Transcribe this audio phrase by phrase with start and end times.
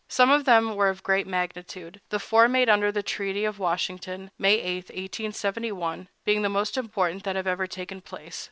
[0.07, 4.31] Some of them were of great magnitude, the four made under the treaty of Washington
[4.39, 8.39] (May 8, 1871) being the most important that have ever taken place.